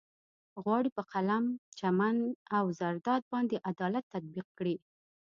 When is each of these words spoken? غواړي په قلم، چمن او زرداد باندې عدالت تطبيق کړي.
غواړي 0.63 0.89
په 0.97 1.03
قلم، 1.11 1.43
چمن 1.79 2.17
او 2.57 2.65
زرداد 2.79 3.21
باندې 3.33 3.63
عدالت 3.69 4.03
تطبيق 4.13 4.47
کړي. 4.57 4.75